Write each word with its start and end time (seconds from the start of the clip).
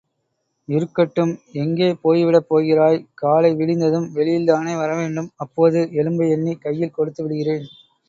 இருக்கட்டும், 0.67 1.33
எங்கே 1.53 1.89
போய்விடப் 2.03 2.47
போகிறாய் 2.47 3.05
காலை 3.13 3.51
விடிந்ததும், 3.55 4.09
வெளியில்தானே 4.15 4.75
வரவேண்டும் 4.75 5.31
அப்போது 5.37 5.81
எலும்பை 5.93 6.29
எண்ணிக் 6.29 6.61
கையில் 6.61 6.91
கொடுத்து 6.91 7.23
விடுகிறேன். 7.23 7.65